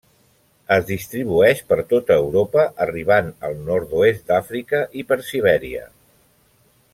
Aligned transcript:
Es 0.75 0.85
distribueix 0.91 1.59
per 1.73 1.77
tota 1.91 2.17
Europa, 2.21 2.63
arribant 2.85 3.29
al 3.49 3.61
Nord-oest 3.69 4.25
d'Àfrica 4.33 4.81
i 5.03 5.07
per 5.13 5.19
Sibèria. 5.29 5.85